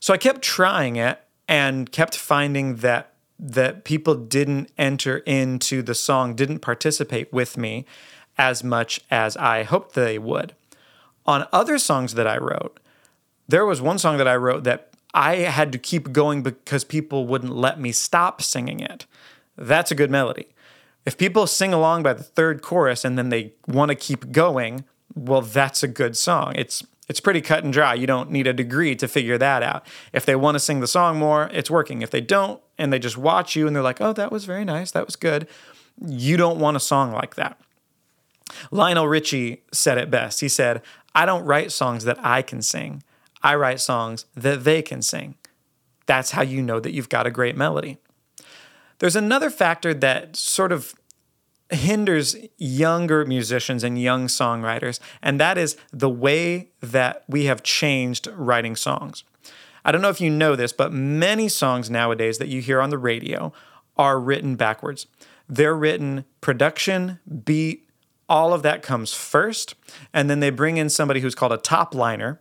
So 0.00 0.12
I 0.12 0.18
kept 0.18 0.42
trying 0.42 0.96
it 0.96 1.20
and 1.48 1.90
kept 1.90 2.16
finding 2.16 2.76
that 2.76 3.12
that 3.38 3.84
people 3.84 4.14
didn't 4.14 4.70
enter 4.78 5.18
into 5.18 5.82
the 5.82 5.94
song, 5.94 6.34
didn't 6.34 6.60
participate 6.60 7.30
with 7.32 7.58
me 7.58 7.84
as 8.38 8.64
much 8.64 9.00
as 9.10 9.36
I 9.36 9.62
hoped 9.62 9.94
they 9.94 10.18
would. 10.18 10.54
On 11.26 11.46
other 11.52 11.76
songs 11.76 12.14
that 12.14 12.26
I 12.26 12.38
wrote, 12.38 12.80
there 13.48 13.66
was 13.66 13.82
one 13.82 13.98
song 13.98 14.16
that 14.18 14.28
I 14.28 14.36
wrote 14.36 14.64
that 14.64 14.90
I 15.12 15.36
had 15.36 15.72
to 15.72 15.78
keep 15.78 16.12
going 16.12 16.42
because 16.42 16.84
people 16.84 17.26
wouldn't 17.26 17.54
let 17.54 17.80
me 17.80 17.92
stop 17.92 18.42
singing 18.42 18.80
it. 18.80 19.06
That's 19.56 19.90
a 19.90 19.94
good 19.94 20.10
melody. 20.10 20.48
If 21.04 21.16
people 21.16 21.46
sing 21.46 21.72
along 21.72 22.02
by 22.02 22.12
the 22.12 22.22
third 22.22 22.62
chorus 22.62 23.04
and 23.04 23.16
then 23.16 23.28
they 23.28 23.52
want 23.66 23.90
to 23.90 23.94
keep 23.94 24.32
going, 24.32 24.84
well, 25.14 25.42
that's 25.42 25.82
a 25.82 25.88
good 25.88 26.16
song. 26.16 26.52
It's 26.56 26.84
It's 27.08 27.20
pretty 27.20 27.40
cut 27.40 27.62
and 27.62 27.72
dry. 27.72 27.94
You 27.94 28.06
don't 28.06 28.30
need 28.30 28.46
a 28.46 28.52
degree 28.52 28.96
to 28.96 29.06
figure 29.06 29.38
that 29.38 29.62
out. 29.62 29.86
If 30.12 30.26
they 30.26 30.34
want 30.34 30.56
to 30.56 30.60
sing 30.60 30.80
the 30.80 30.88
song 30.88 31.18
more, 31.18 31.48
it's 31.52 31.70
working. 31.70 32.02
If 32.02 32.10
they 32.10 32.20
don't, 32.20 32.60
and 32.76 32.92
they 32.92 32.98
just 32.98 33.16
watch 33.16 33.54
you 33.56 33.66
and 33.66 33.74
they're 33.74 33.82
like, 33.82 34.00
oh, 34.00 34.12
that 34.12 34.32
was 34.32 34.44
very 34.44 34.64
nice, 34.64 34.90
that 34.90 35.06
was 35.06 35.16
good, 35.16 35.46
you 36.04 36.36
don't 36.36 36.58
want 36.58 36.76
a 36.76 36.80
song 36.80 37.12
like 37.12 37.36
that. 37.36 37.58
Lionel 38.70 39.08
Richie 39.08 39.62
said 39.72 39.98
it 39.98 40.10
best. 40.10 40.40
He 40.40 40.48
said, 40.48 40.82
I 41.14 41.24
don't 41.24 41.44
write 41.44 41.72
songs 41.72 42.04
that 42.04 42.18
I 42.22 42.42
can 42.42 42.60
sing, 42.60 43.02
I 43.42 43.54
write 43.54 43.80
songs 43.80 44.26
that 44.34 44.64
they 44.64 44.82
can 44.82 45.00
sing. 45.02 45.36
That's 46.06 46.32
how 46.32 46.42
you 46.42 46.60
know 46.60 46.80
that 46.80 46.92
you've 46.92 47.08
got 47.08 47.26
a 47.26 47.30
great 47.30 47.56
melody. 47.56 47.98
There's 48.98 49.16
another 49.16 49.50
factor 49.50 49.92
that 49.94 50.36
sort 50.36 50.72
of 50.72 50.94
hinders 51.70 52.36
younger 52.58 53.24
musicians 53.24 53.82
and 53.82 54.00
young 54.00 54.28
songwriters, 54.28 55.00
and 55.22 55.40
that 55.40 55.58
is 55.58 55.76
the 55.92 56.08
way 56.08 56.70
that 56.80 57.24
we 57.28 57.46
have 57.46 57.62
changed 57.62 58.28
writing 58.28 58.76
songs. 58.76 59.24
I 59.84 59.92
don't 59.92 60.02
know 60.02 60.08
if 60.08 60.20
you 60.20 60.30
know 60.30 60.56
this, 60.56 60.72
but 60.72 60.92
many 60.92 61.48
songs 61.48 61.90
nowadays 61.90 62.38
that 62.38 62.48
you 62.48 62.60
hear 62.60 62.80
on 62.80 62.90
the 62.90 62.98
radio 62.98 63.52
are 63.96 64.18
written 64.18 64.56
backwards. 64.56 65.06
They're 65.48 65.76
written 65.76 66.24
production, 66.40 67.20
beat, 67.44 67.88
all 68.28 68.52
of 68.52 68.62
that 68.62 68.82
comes 68.82 69.12
first, 69.12 69.74
and 70.12 70.28
then 70.28 70.40
they 70.40 70.50
bring 70.50 70.76
in 70.76 70.88
somebody 70.88 71.20
who's 71.20 71.34
called 71.36 71.52
a 71.52 71.58
top 71.58 71.94
liner 71.94 72.40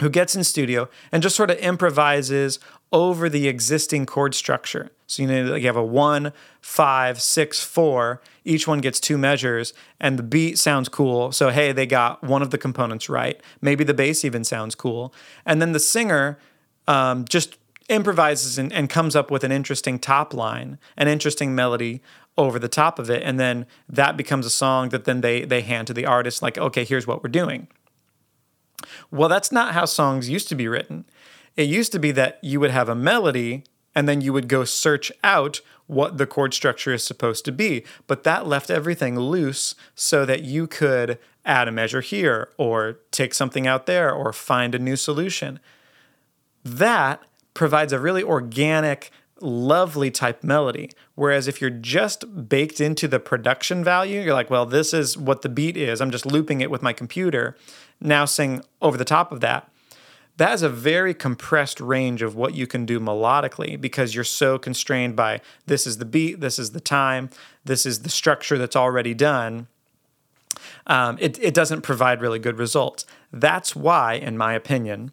who 0.00 0.10
gets 0.10 0.34
in 0.36 0.44
studio 0.44 0.88
and 1.10 1.22
just 1.22 1.36
sort 1.36 1.50
of 1.50 1.58
improvises 1.58 2.58
over 2.92 3.28
the 3.28 3.48
existing 3.48 4.06
chord 4.06 4.34
structure. 4.34 4.90
So 5.08 5.22
you 5.22 5.28
know 5.28 5.54
you 5.54 5.66
have 5.66 5.76
a 5.76 5.82
one, 5.82 6.32
five, 6.60 7.20
six, 7.20 7.60
four. 7.60 8.20
Each 8.44 8.68
one 8.68 8.80
gets 8.80 9.00
two 9.00 9.18
measures, 9.18 9.72
and 9.98 10.18
the 10.18 10.22
beat 10.22 10.58
sounds 10.58 10.88
cool. 10.88 11.32
So 11.32 11.48
hey, 11.48 11.72
they 11.72 11.86
got 11.86 12.22
one 12.22 12.42
of 12.42 12.50
the 12.50 12.58
components 12.58 13.08
right. 13.08 13.40
Maybe 13.60 13.84
the 13.84 13.94
bass 13.94 14.24
even 14.24 14.44
sounds 14.44 14.74
cool, 14.74 15.12
and 15.46 15.60
then 15.60 15.72
the 15.72 15.80
singer 15.80 16.38
um, 16.86 17.24
just 17.24 17.58
improvises 17.88 18.58
and, 18.58 18.70
and 18.70 18.90
comes 18.90 19.16
up 19.16 19.30
with 19.30 19.44
an 19.44 19.50
interesting 19.50 19.98
top 19.98 20.34
line, 20.34 20.78
an 20.96 21.08
interesting 21.08 21.54
melody 21.54 22.02
over 22.36 22.58
the 22.58 22.68
top 22.68 22.98
of 22.98 23.08
it, 23.08 23.22
and 23.22 23.40
then 23.40 23.66
that 23.88 24.14
becomes 24.14 24.44
a 24.44 24.50
song 24.50 24.90
that 24.90 25.06
then 25.06 25.22
they 25.22 25.46
they 25.46 25.62
hand 25.62 25.86
to 25.86 25.94
the 25.94 26.04
artist. 26.04 26.42
Like, 26.42 26.58
okay, 26.58 26.84
here's 26.84 27.06
what 27.06 27.24
we're 27.24 27.30
doing. 27.30 27.66
Well, 29.10 29.30
that's 29.30 29.50
not 29.50 29.72
how 29.72 29.86
songs 29.86 30.28
used 30.28 30.48
to 30.50 30.54
be 30.54 30.68
written. 30.68 31.06
It 31.56 31.66
used 31.66 31.92
to 31.92 31.98
be 31.98 32.12
that 32.12 32.38
you 32.42 32.60
would 32.60 32.70
have 32.70 32.90
a 32.90 32.94
melody 32.94 33.64
and 33.98 34.08
then 34.08 34.20
you 34.20 34.32
would 34.32 34.46
go 34.46 34.62
search 34.62 35.10
out 35.24 35.60
what 35.88 36.18
the 36.18 36.26
chord 36.26 36.54
structure 36.54 36.92
is 36.92 37.02
supposed 37.02 37.44
to 37.44 37.50
be. 37.50 37.82
But 38.06 38.22
that 38.22 38.46
left 38.46 38.70
everything 38.70 39.18
loose 39.18 39.74
so 39.96 40.24
that 40.24 40.44
you 40.44 40.68
could 40.68 41.18
add 41.44 41.66
a 41.66 41.72
measure 41.72 42.00
here 42.00 42.52
or 42.58 43.00
take 43.10 43.34
something 43.34 43.66
out 43.66 43.86
there 43.86 44.12
or 44.12 44.32
find 44.32 44.72
a 44.72 44.78
new 44.78 44.94
solution. 44.94 45.58
That 46.64 47.24
provides 47.54 47.92
a 47.92 47.98
really 47.98 48.22
organic, 48.22 49.10
lovely 49.40 50.12
type 50.12 50.44
melody. 50.44 50.90
Whereas 51.16 51.48
if 51.48 51.60
you're 51.60 51.68
just 51.68 52.48
baked 52.48 52.80
into 52.80 53.08
the 53.08 53.18
production 53.18 53.82
value, 53.82 54.20
you're 54.20 54.32
like, 54.32 54.48
well, 54.48 54.64
this 54.64 54.94
is 54.94 55.18
what 55.18 55.42
the 55.42 55.48
beat 55.48 55.76
is. 55.76 56.00
I'm 56.00 56.12
just 56.12 56.24
looping 56.24 56.60
it 56.60 56.70
with 56.70 56.82
my 56.82 56.92
computer. 56.92 57.56
Now 58.00 58.26
sing 58.26 58.62
over 58.80 58.96
the 58.96 59.04
top 59.04 59.32
of 59.32 59.40
that 59.40 59.68
that 60.38 60.54
is 60.54 60.62
a 60.62 60.68
very 60.68 61.14
compressed 61.14 61.80
range 61.80 62.22
of 62.22 62.36
what 62.36 62.54
you 62.54 62.66
can 62.66 62.86
do 62.86 63.00
melodically 63.00 63.78
because 63.78 64.14
you're 64.14 64.24
so 64.24 64.56
constrained 64.56 65.16
by 65.16 65.40
this 65.66 65.86
is 65.86 65.98
the 65.98 66.04
beat, 66.04 66.40
this 66.40 66.60
is 66.60 66.70
the 66.70 66.80
time, 66.80 67.28
this 67.64 67.84
is 67.84 68.02
the 68.02 68.08
structure 68.08 68.56
that's 68.56 68.76
already 68.76 69.14
done. 69.14 69.66
Um, 70.86 71.18
it, 71.20 71.38
it 71.42 71.54
doesn't 71.54 71.82
provide 71.82 72.20
really 72.20 72.38
good 72.38 72.56
results. 72.56 73.04
That's 73.32 73.74
why, 73.74 74.14
in 74.14 74.38
my 74.38 74.54
opinion, 74.54 75.10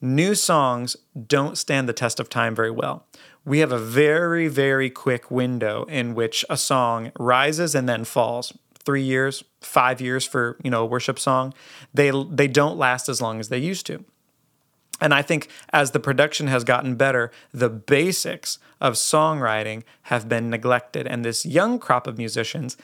new 0.00 0.36
songs 0.36 0.96
don't 1.26 1.58
stand 1.58 1.88
the 1.88 1.92
test 1.92 2.20
of 2.20 2.30
time 2.30 2.54
very 2.54 2.70
well. 2.70 3.04
We 3.44 3.58
have 3.58 3.72
a 3.72 3.78
very, 3.78 4.46
very 4.46 4.90
quick 4.90 5.28
window 5.28 5.84
in 5.84 6.14
which 6.14 6.44
a 6.48 6.56
song 6.56 7.10
rises 7.18 7.74
and 7.74 7.88
then 7.88 8.04
falls. 8.04 8.56
Three 8.84 9.02
years, 9.02 9.42
five 9.60 10.00
years 10.00 10.24
for 10.24 10.56
you 10.62 10.70
know 10.70 10.84
a 10.84 10.86
worship 10.86 11.18
song. 11.18 11.52
They 11.92 12.10
they 12.30 12.48
don't 12.48 12.78
last 12.78 13.08
as 13.08 13.20
long 13.20 13.38
as 13.38 13.50
they 13.50 13.58
used 13.58 13.84
to. 13.86 14.04
And 15.00 15.14
I 15.14 15.22
think 15.22 15.48
as 15.72 15.92
the 15.92 16.00
production 16.00 16.48
has 16.48 16.64
gotten 16.64 16.96
better, 16.96 17.30
the 17.52 17.70
basics 17.70 18.58
of 18.80 18.94
songwriting 18.94 19.84
have 20.02 20.28
been 20.28 20.50
neglected. 20.50 21.06
And 21.06 21.24
this 21.24 21.46
young 21.46 21.78
crop 21.78 22.06
of 22.06 22.18
musicians 22.18 22.76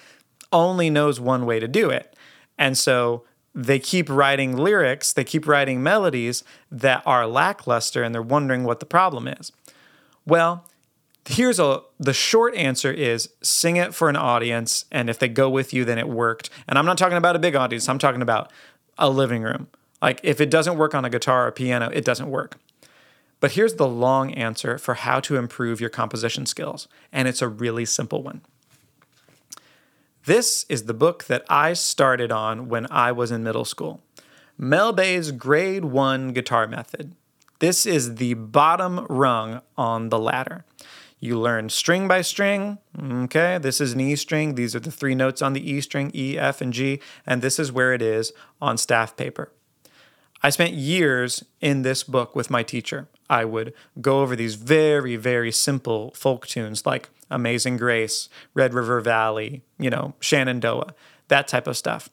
only 0.53 0.91
knows 0.91 1.19
one 1.19 1.47
way 1.47 1.59
to 1.59 1.69
do 1.69 1.91
it. 1.91 2.17
And 2.59 2.79
so 2.79 3.25
they 3.55 3.79
keep 3.79 4.09
writing 4.09 4.57
lyrics, 4.57 5.13
they 5.13 5.25
keep 5.25 5.47
writing 5.47 5.83
melodies 5.83 6.43
that 6.71 7.03
are 7.07 7.27
lackluster, 7.27 8.03
and 8.03 8.15
they're 8.15 8.23
wondering 8.23 8.65
what 8.65 8.81
the 8.81 8.87
problem 8.87 9.29
is. 9.29 9.53
Well, 10.27 10.67
here's 11.27 11.59
a 11.59 11.81
the 11.99 12.13
short 12.13 12.55
answer 12.55 12.93
is 12.93 13.31
sing 13.43 13.77
it 13.77 13.95
for 13.95 14.09
an 14.09 14.17
audience 14.17 14.85
and 14.93 15.09
if 15.09 15.19
they 15.19 15.29
go 15.29 15.49
with 15.49 15.73
you 15.73 15.85
then 15.85 15.99
it 15.99 16.07
worked 16.07 16.51
and 16.69 16.79
i'm 16.79 16.85
not 16.85 16.99
talking 16.99 17.17
about 17.17 17.35
a 17.35 17.39
big 17.39 17.57
audience 17.57 17.89
i'm 17.89 17.99
talking 17.99 18.21
about 18.21 18.53
a 18.99 19.09
living 19.09 19.43
room 19.43 19.67
like 20.05 20.21
if 20.23 20.39
it 20.39 20.51
doesn't 20.51 20.77
work 20.77 20.95
on 20.95 21.07
a 21.07 21.09
guitar 21.09 21.47
or 21.47 21.51
piano, 21.51 21.89
it 21.91 22.05
doesn't 22.05 22.31
work. 22.31 22.59
But 23.41 23.53
here's 23.53 23.77
the 23.77 23.89
long 23.89 24.35
answer 24.35 24.77
for 24.77 24.93
how 24.93 25.19
to 25.21 25.37
improve 25.37 25.81
your 25.81 25.89
composition 25.89 26.45
skills, 26.45 26.89
and 27.11 27.27
it's 27.27 27.41
a 27.41 27.49
really 27.49 27.87
simple 27.87 28.23
one. 28.23 28.43
This 30.27 30.67
is 30.69 30.85
the 30.85 30.93
book 30.93 31.25
that 31.25 31.43
I 31.49 31.73
started 31.73 32.31
on 32.31 32.69
when 32.69 32.87
I 32.91 33.13
was 33.13 33.31
in 33.31 33.43
middle 33.43 33.65
school 33.65 34.03
Mel 34.59 34.93
Bay's 34.93 35.31
Grade 35.31 35.87
1 35.87 36.35
Guitar 36.35 36.67
Method. 36.67 37.15
This 37.61 37.87
is 37.87 38.17
the 38.17 38.35
bottom 38.35 39.07
rung 39.09 39.63
on 39.79 40.11
the 40.11 40.19
ladder. 40.19 40.67
You 41.19 41.41
learn 41.41 41.71
string 41.71 42.09
by 42.09 42.21
string. 42.21 42.77
Okay, 43.03 43.57
this 43.57 43.81
is 43.81 43.95
an 43.95 44.01
E 44.03 44.17
string. 44.17 44.55
These 44.55 44.77
are 44.77 44.81
the 44.81 44.91
three 44.91 45.15
notes 45.15 45.41
on 45.41 45.55
the 45.55 45.71
E 45.71 45.81
string 45.81 46.11
E, 46.15 46.37
F, 46.39 46.61
and 46.61 46.75
G, 46.75 47.01
and 47.25 47.41
this 47.41 47.59
is 47.59 47.73
where 47.73 47.95
it 47.95 48.03
is 48.03 48.35
on 48.61 48.77
staff 48.77 49.17
paper. 49.17 49.51
I 50.45 50.51
spent 50.51 50.75
years 50.75 51.43
in 51.63 51.81
this 51.81 52.05
book 52.05 52.37
with 52.37 52.51
my 52.51 52.63
teacher. 52.63 53.09
I 53.31 53.47
would 53.47 53.73
go 54.03 54.21
over 54.21 54.37
these 54.37 54.57
very, 54.57 55.17
very 55.17 55.51
simple 55.51 56.11
folk 56.11 56.47
tunes 56.47 56.85
like 56.85 57.09
Amazing 57.31 57.79
Grace, 57.79 58.29
Red 58.53 58.75
River 58.75 59.01
Valley, 59.01 59.63
you 59.79 59.89
know, 59.89 60.13
Shenandoah, 60.21 60.95
that 61.29 61.49
type 61.49 61.67
of 61.67 61.79
stuff. 61.79 62.11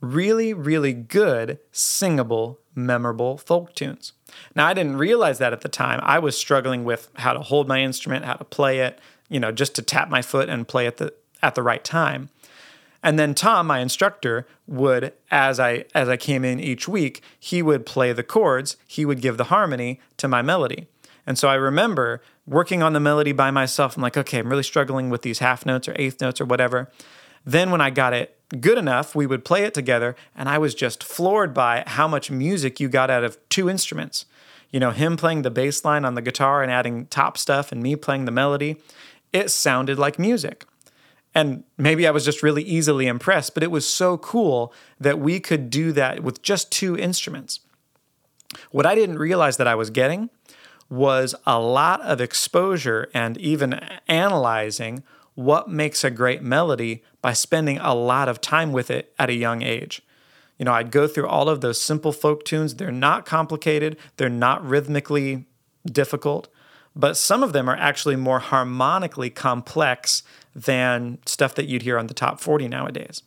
Really, 0.00 0.54
really 0.54 0.92
good, 0.92 1.58
singable, 1.72 2.60
memorable 2.72 3.36
folk 3.36 3.74
tunes. 3.74 4.12
Now, 4.54 4.68
I 4.68 4.72
didn't 4.72 4.96
realize 4.96 5.38
that 5.38 5.52
at 5.52 5.62
the 5.62 5.68
time. 5.68 5.98
I 6.04 6.20
was 6.20 6.38
struggling 6.38 6.84
with 6.84 7.10
how 7.14 7.32
to 7.32 7.40
hold 7.40 7.66
my 7.66 7.82
instrument, 7.82 8.26
how 8.26 8.34
to 8.34 8.44
play 8.44 8.78
it, 8.78 9.00
you 9.28 9.40
know, 9.40 9.50
just 9.50 9.74
to 9.74 9.82
tap 9.82 10.08
my 10.08 10.22
foot 10.22 10.48
and 10.48 10.68
play 10.68 10.86
at 10.86 10.98
the 10.98 11.12
at 11.42 11.56
the 11.56 11.64
right 11.64 11.82
time. 11.82 12.28
And 13.02 13.18
then 13.18 13.34
Tom, 13.34 13.66
my 13.66 13.80
instructor, 13.80 14.46
would 14.66 15.12
as 15.30 15.58
I 15.58 15.84
as 15.94 16.08
I 16.08 16.16
came 16.16 16.44
in 16.44 16.60
each 16.60 16.86
week, 16.86 17.22
he 17.38 17.62
would 17.62 17.84
play 17.84 18.12
the 18.12 18.22
chords, 18.22 18.76
he 18.86 19.04
would 19.04 19.20
give 19.20 19.36
the 19.36 19.44
harmony 19.44 20.00
to 20.18 20.28
my 20.28 20.42
melody. 20.42 20.86
And 21.26 21.38
so 21.38 21.48
I 21.48 21.54
remember 21.54 22.20
working 22.46 22.82
on 22.82 22.92
the 22.92 23.00
melody 23.00 23.32
by 23.32 23.50
myself. 23.50 23.96
I'm 23.96 24.02
like, 24.02 24.16
okay, 24.16 24.38
I'm 24.38 24.48
really 24.48 24.62
struggling 24.62 25.10
with 25.10 25.22
these 25.22 25.38
half 25.38 25.64
notes 25.64 25.88
or 25.88 25.94
eighth 25.96 26.20
notes 26.20 26.40
or 26.40 26.44
whatever. 26.44 26.90
Then 27.44 27.70
when 27.70 27.80
I 27.80 27.90
got 27.90 28.12
it 28.12 28.36
good 28.60 28.78
enough, 28.78 29.14
we 29.14 29.26
would 29.26 29.44
play 29.44 29.64
it 29.64 29.74
together, 29.74 30.14
and 30.36 30.48
I 30.48 30.58
was 30.58 30.74
just 30.74 31.02
floored 31.02 31.54
by 31.54 31.84
how 31.86 32.06
much 32.06 32.30
music 32.30 32.80
you 32.80 32.88
got 32.88 33.10
out 33.10 33.24
of 33.24 33.38
two 33.48 33.70
instruments. 33.70 34.26
You 34.70 34.80
know, 34.80 34.90
him 34.90 35.16
playing 35.16 35.42
the 35.42 35.50
bass 35.50 35.84
line 35.84 36.04
on 36.04 36.14
the 36.14 36.22
guitar 36.22 36.62
and 36.62 36.70
adding 36.70 37.06
top 37.06 37.36
stuff, 37.38 37.72
and 37.72 37.82
me 37.82 37.96
playing 37.96 38.26
the 38.26 38.30
melody. 38.30 38.76
It 39.32 39.50
sounded 39.50 39.98
like 39.98 40.18
music. 40.18 40.66
And 41.34 41.64
maybe 41.78 42.06
I 42.06 42.10
was 42.10 42.24
just 42.24 42.42
really 42.42 42.62
easily 42.62 43.06
impressed, 43.06 43.54
but 43.54 43.62
it 43.62 43.70
was 43.70 43.88
so 43.88 44.18
cool 44.18 44.72
that 45.00 45.18
we 45.18 45.40
could 45.40 45.70
do 45.70 45.92
that 45.92 46.22
with 46.22 46.42
just 46.42 46.70
two 46.70 46.96
instruments. 46.96 47.60
What 48.70 48.84
I 48.84 48.94
didn't 48.94 49.18
realize 49.18 49.56
that 49.56 49.66
I 49.66 49.74
was 49.74 49.90
getting 49.90 50.28
was 50.90 51.34
a 51.46 51.58
lot 51.58 52.02
of 52.02 52.20
exposure 52.20 53.08
and 53.14 53.38
even 53.38 53.80
analyzing 54.08 55.02
what 55.34 55.70
makes 55.70 56.04
a 56.04 56.10
great 56.10 56.42
melody 56.42 57.02
by 57.22 57.32
spending 57.32 57.78
a 57.78 57.94
lot 57.94 58.28
of 58.28 58.42
time 58.42 58.72
with 58.72 58.90
it 58.90 59.14
at 59.18 59.30
a 59.30 59.34
young 59.34 59.62
age. 59.62 60.02
You 60.58 60.66
know, 60.66 60.72
I'd 60.74 60.90
go 60.90 61.08
through 61.08 61.28
all 61.28 61.48
of 61.48 61.62
those 61.62 61.80
simple 61.80 62.12
folk 62.12 62.44
tunes. 62.44 62.74
They're 62.74 62.92
not 62.92 63.24
complicated, 63.24 63.96
they're 64.18 64.28
not 64.28 64.64
rhythmically 64.64 65.46
difficult, 65.86 66.48
but 66.94 67.16
some 67.16 67.42
of 67.42 67.52
them 67.52 67.68
are 67.68 67.76
actually 67.76 68.16
more 68.16 68.38
harmonically 68.38 69.30
complex 69.30 70.22
than 70.54 71.18
stuff 71.26 71.54
that 71.54 71.66
you'd 71.66 71.82
hear 71.82 71.98
on 71.98 72.06
the 72.06 72.14
top 72.14 72.40
40 72.40 72.68
nowadays. 72.68 73.22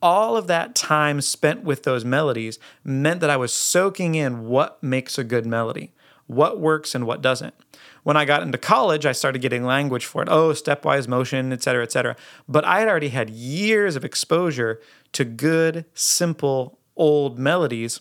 All 0.00 0.36
of 0.36 0.48
that 0.48 0.74
time 0.74 1.20
spent 1.20 1.62
with 1.62 1.84
those 1.84 2.04
melodies 2.04 2.58
meant 2.82 3.20
that 3.20 3.30
I 3.30 3.36
was 3.36 3.52
soaking 3.52 4.16
in 4.16 4.48
what 4.48 4.82
makes 4.82 5.16
a 5.16 5.24
good 5.24 5.46
melody, 5.46 5.92
what 6.26 6.58
works 6.58 6.94
and 6.94 7.06
what 7.06 7.22
doesn't. 7.22 7.54
When 8.02 8.16
I 8.16 8.24
got 8.24 8.42
into 8.42 8.58
college, 8.58 9.06
I 9.06 9.12
started 9.12 9.42
getting 9.42 9.62
language 9.64 10.04
for 10.04 10.22
it. 10.22 10.28
Oh, 10.28 10.50
stepwise 10.50 11.06
motion, 11.06 11.52
et 11.52 11.62
cetera, 11.62 11.84
et 11.84 11.92
cetera. 11.92 12.16
But 12.48 12.64
I 12.64 12.80
had 12.80 12.88
already 12.88 13.10
had 13.10 13.30
years 13.30 13.94
of 13.94 14.04
exposure 14.04 14.80
to 15.12 15.24
good, 15.24 15.84
simple 15.94 16.80
old 16.96 17.38
melodies 17.38 18.00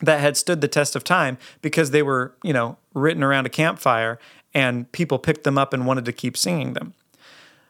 that 0.00 0.20
had 0.20 0.36
stood 0.36 0.60
the 0.60 0.68
test 0.68 0.96
of 0.96 1.04
time 1.04 1.38
because 1.62 1.90
they 1.90 2.02
were, 2.02 2.34
you 2.42 2.52
know, 2.52 2.76
written 2.94 3.22
around 3.22 3.46
a 3.46 3.50
campfire 3.50 4.18
and 4.54 4.90
people 4.92 5.18
picked 5.18 5.44
them 5.44 5.58
up 5.58 5.72
and 5.72 5.86
wanted 5.86 6.04
to 6.04 6.12
keep 6.12 6.36
singing 6.36 6.72
them. 6.74 6.94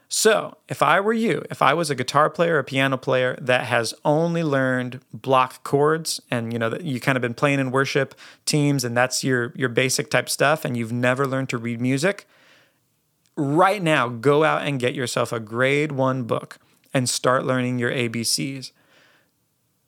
So, 0.08 0.56
if 0.68 0.82
I 0.82 1.00
were 1.00 1.12
you, 1.12 1.44
if 1.50 1.62
I 1.62 1.74
was 1.74 1.90
a 1.90 1.96
guitar 1.96 2.30
player, 2.30 2.58
a 2.58 2.64
piano 2.64 2.96
player 2.96 3.36
that 3.40 3.64
has 3.64 3.92
only 4.04 4.44
learned 4.44 5.00
block 5.12 5.64
chords 5.64 6.20
and 6.30 6.52
you 6.52 6.60
know 6.60 6.70
that 6.70 6.84
you 6.84 7.00
kind 7.00 7.16
of 7.16 7.22
been 7.22 7.34
playing 7.34 7.58
in 7.58 7.72
worship 7.72 8.14
teams 8.44 8.84
and 8.84 8.96
that's 8.96 9.24
your 9.24 9.52
your 9.56 9.68
basic 9.68 10.08
type 10.08 10.28
stuff 10.28 10.64
and 10.64 10.76
you've 10.76 10.92
never 10.92 11.26
learned 11.26 11.48
to 11.48 11.58
read 11.58 11.80
music, 11.80 12.28
right 13.36 13.82
now 13.82 14.08
go 14.08 14.44
out 14.44 14.62
and 14.62 14.78
get 14.78 14.94
yourself 14.94 15.32
a 15.32 15.40
grade 15.40 15.90
1 15.90 16.22
book 16.22 16.58
and 16.94 17.08
start 17.08 17.44
learning 17.44 17.80
your 17.80 17.90
ABCs. 17.90 18.70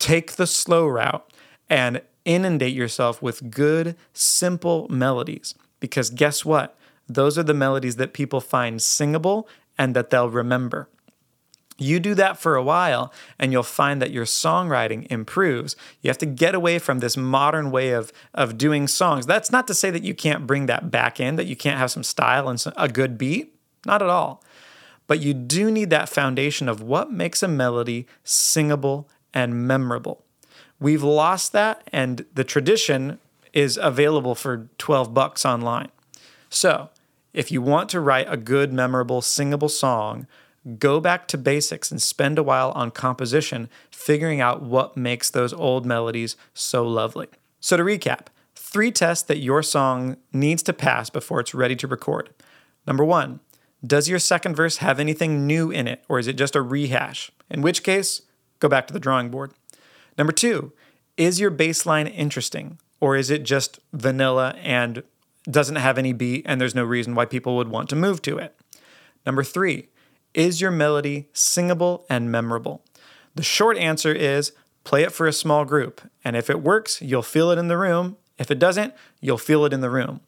Take 0.01 0.33
the 0.33 0.49
slow 0.49 0.89
route 0.89 1.33
and 1.71 2.03
inundate 2.29 2.75
yourself 2.75 3.21
with 3.23 3.51
good, 3.51 3.97
simple 4.13 4.87
melodies 4.89 5.55
because 5.81 6.11
guess 6.11 6.45
what? 6.45 6.77
Those 7.09 7.39
are 7.39 7.43
the 7.43 7.55
melodies 7.55 7.97
that 7.97 8.13
people 8.13 8.41
find 8.41 8.83
singable 8.83 9.49
and 9.79 9.97
that 9.97 10.11
they'll 10.11 10.29
remember. 10.29 10.89
You 11.81 12.01
do 12.01 12.15
that 12.17 12.39
for 12.39 12.57
a 12.57 12.63
while, 12.63 13.13
and 13.39 13.53
you'll 13.53 13.63
find 13.63 14.03
that 14.03 14.11
your 14.11 14.25
songwriting 14.25 15.07
improves. 15.11 15.77
You 16.03 16.09
have 16.09 16.19
to 16.19 16.27
get 16.27 16.57
away 16.57 16.81
from 16.81 16.99
this 16.99 17.17
modern 17.17 17.71
way 17.71 17.91
of, 17.91 18.13
of 18.35 18.59
doing 18.59 18.89
songs. 18.89 19.27
That's 19.27 19.53
not 19.53 19.69
to 19.69 19.75
say 19.75 19.91
that 19.93 20.03
you 20.03 20.13
can't 20.13 20.45
bring 20.45 20.67
that 20.67 20.91
back 20.91 21.21
in, 21.21 21.37
that 21.37 21.47
you 21.47 21.55
can't 21.55 21.79
have 21.79 21.93
some 21.93 22.03
style 22.03 22.49
and 22.49 22.63
a 22.77 22.89
good 22.89 23.17
beat. 23.17 23.55
Not 23.87 24.03
at 24.03 24.09
all. 24.09 24.43
But 25.07 25.21
you 25.21 25.33
do 25.33 25.71
need 25.71 25.91
that 25.91 26.09
foundation 26.09 26.69
of 26.69 26.83
what 26.83 27.13
makes 27.13 27.45
a 27.45 27.49
melody 27.49 28.09
singable 28.25 29.09
and 29.33 29.67
memorable. 29.67 30.25
We've 30.81 31.03
lost 31.03 31.53
that, 31.53 31.83
and 31.93 32.25
the 32.35 32.45
tradition 32.45 33.19
is 33.53 33.79
available 33.81 34.35
for 34.35 34.69
12 34.79 35.13
bucks 35.13 35.45
online. 35.45 35.91
So, 36.49 36.91
if 37.35 37.51
you 37.51 37.61
want 37.61 37.89
to 37.91 38.01
write 38.01 38.27
a 38.29 38.37
good, 38.37 38.73
memorable, 38.73 39.21
singable 39.21 39.69
song, 39.69 40.27
go 40.79 41.01
back 41.01 41.29
to 41.29 41.39
basics 41.39 41.91
and 41.91 42.01
spend 42.01 42.39
a 42.39 42.43
while 42.43 42.71
on 42.73 42.91
composition, 42.91 43.69
figuring 43.91 44.41
out 44.41 44.63
what 44.63 44.97
makes 44.97 45.31
those 45.31 45.53
old 45.53 45.85
melodies 45.85 46.37
so 46.55 46.87
lovely. 46.87 47.29
So, 47.61 47.77
to 47.77 47.83
recap, 47.83 48.27
three 48.55 48.93
tests 48.93 49.25
that 49.25 49.39
your 49.39 49.63
song 49.63 50.17
needs 50.33 50.63
to 50.65 50.73
pass 50.73 51.11
before 51.11 51.41
it's 51.41 51.55
ready 51.55 51.77
to 51.77 51.87
record. 51.87 52.31
Number 52.87 53.05
one, 53.05 53.41
does 53.87 54.09
your 54.09 54.19
second 54.19 54.55
verse 54.57 54.79
have 54.79 54.99
anything 54.99 55.47
new 55.47 55.71
in 55.71 55.87
it, 55.87 56.05
or 56.09 56.19
is 56.19 56.27
it 56.27 56.37
just 56.37 56.57
a 56.57 56.63
rehash? 56.63 57.31
In 57.51 57.63
which 57.63 57.83
case, 57.83 58.23
go 58.59 58.69
back 58.69 58.87
to 58.87 58.93
the 58.93 59.01
drawing 59.01 59.31
board. 59.31 59.53
Number 60.19 60.33
two, 60.33 60.73
is 61.17 61.41
your 61.41 61.51
bass 61.51 61.87
line 61.87 62.09
interesting, 62.09 62.79
or 63.01 63.17
is 63.17 63.31
it 63.31 63.45
just 63.45 63.79
vanilla 63.93 64.55
and 64.63 65.03
doesn't 65.51 65.77
have 65.77 65.99
any 65.99 66.13
beat, 66.13 66.43
and 66.47 66.61
there's 66.61 66.75
no 66.75 66.85
reason 66.85 67.15
why 67.15 67.25
people 67.25 67.57
would 67.57 67.69
want 67.69 67.89
to 67.91 67.97
move 67.97 68.21
to 68.23 68.39
it. 68.39 68.55
Number 69.25 69.43
three, 69.43 69.89
is 70.35 70.61
your 70.61 70.71
melody 70.71 71.29
singable 71.33 72.05
and 72.11 72.31
memorable? 72.31 72.85
The 73.35 73.43
short 73.43 73.79
answer 73.79 74.13
is 74.13 74.53
play 74.85 75.03
it 75.03 75.13
for 75.13 75.27
a 75.27 75.33
small 75.33 75.65
group, 75.65 76.01
and 76.25 76.37
if 76.37 76.51
it 76.51 76.63
works, 76.63 77.01
you'll 77.01 77.23
feel 77.23 77.51
it 77.51 77.59
in 77.59 77.69
the 77.69 77.79
room. 77.79 78.17
If 78.39 78.51
it 78.51 78.59
doesn't, 78.59 78.95
you'll 79.21 79.39
feel 79.39 79.65
it 79.65 79.73
in 79.73 79.81
the 79.81 79.91
room. 79.91 80.21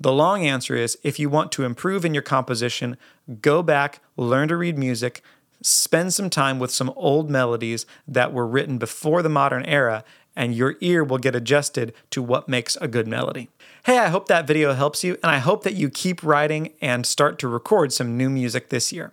The 0.00 0.12
long 0.12 0.46
answer 0.46 0.76
is 0.76 0.96
if 1.02 1.18
you 1.18 1.28
want 1.28 1.50
to 1.52 1.64
improve 1.64 2.04
in 2.04 2.14
your 2.14 2.22
composition, 2.22 2.96
go 3.40 3.62
back, 3.62 4.00
learn 4.16 4.48
to 4.48 4.56
read 4.56 4.78
music, 4.78 5.22
spend 5.62 6.14
some 6.14 6.30
time 6.30 6.58
with 6.58 6.70
some 6.70 6.92
old 6.96 7.30
melodies 7.30 7.86
that 8.06 8.32
were 8.32 8.46
written 8.46 8.78
before 8.78 9.22
the 9.22 9.28
modern 9.28 9.64
era, 9.64 10.04
and 10.36 10.54
your 10.54 10.76
ear 10.80 11.02
will 11.02 11.18
get 11.18 11.34
adjusted 11.34 11.92
to 12.10 12.22
what 12.22 12.48
makes 12.48 12.76
a 12.76 12.88
good 12.88 13.08
melody. 13.08 13.48
Hey, 13.84 13.98
I 13.98 14.08
hope 14.08 14.28
that 14.28 14.46
video 14.46 14.72
helps 14.74 15.02
you, 15.02 15.16
and 15.22 15.30
I 15.30 15.38
hope 15.38 15.64
that 15.64 15.74
you 15.74 15.90
keep 15.90 16.22
writing 16.22 16.72
and 16.80 17.04
start 17.04 17.38
to 17.40 17.48
record 17.48 17.92
some 17.92 18.16
new 18.16 18.30
music 18.30 18.68
this 18.68 18.92
year. 18.92 19.12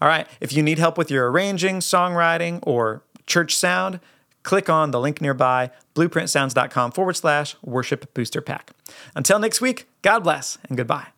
All 0.00 0.08
right, 0.08 0.26
if 0.40 0.52
you 0.52 0.62
need 0.62 0.78
help 0.78 0.98
with 0.98 1.10
your 1.10 1.30
arranging, 1.30 1.80
songwriting, 1.80 2.60
or 2.62 3.02
church 3.26 3.54
sound, 3.56 4.00
click 4.42 4.68
on 4.68 4.90
the 4.90 5.00
link 5.00 5.20
nearby, 5.20 5.70
blueprintsounds.com 5.94 6.92
forward 6.92 7.16
slash 7.16 7.56
worship 7.62 8.12
booster 8.14 8.40
pack. 8.40 8.72
Until 9.14 9.38
next 9.38 9.60
week, 9.60 9.86
God 10.02 10.20
bless 10.20 10.58
and 10.68 10.76
goodbye. 10.76 11.13